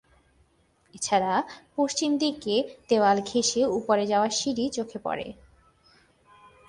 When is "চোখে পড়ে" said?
4.69-5.27